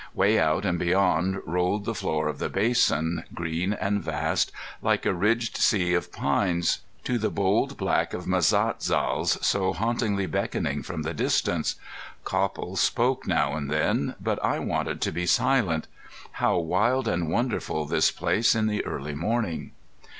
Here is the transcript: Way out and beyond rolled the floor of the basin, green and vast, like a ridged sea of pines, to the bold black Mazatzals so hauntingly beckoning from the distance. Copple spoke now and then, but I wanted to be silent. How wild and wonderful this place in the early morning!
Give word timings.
Way 0.15 0.39
out 0.39 0.65
and 0.65 0.79
beyond 0.79 1.43
rolled 1.45 1.85
the 1.85 1.93
floor 1.93 2.27
of 2.27 2.39
the 2.39 2.49
basin, 2.49 3.23
green 3.35 3.71
and 3.73 4.01
vast, 4.01 4.51
like 4.81 5.05
a 5.05 5.13
ridged 5.13 5.57
sea 5.57 5.93
of 5.93 6.11
pines, 6.11 6.79
to 7.03 7.19
the 7.19 7.29
bold 7.29 7.77
black 7.77 8.11
Mazatzals 8.13 9.37
so 9.45 9.73
hauntingly 9.73 10.25
beckoning 10.25 10.81
from 10.81 11.03
the 11.03 11.13
distance. 11.13 11.75
Copple 12.23 12.77
spoke 12.77 13.27
now 13.27 13.53
and 13.55 13.69
then, 13.69 14.15
but 14.19 14.43
I 14.43 14.57
wanted 14.57 15.01
to 15.01 15.11
be 15.11 15.27
silent. 15.27 15.85
How 16.31 16.57
wild 16.57 17.07
and 17.07 17.29
wonderful 17.29 17.85
this 17.85 18.09
place 18.09 18.55
in 18.55 18.65
the 18.65 18.83
early 18.87 19.13
morning! 19.13 19.71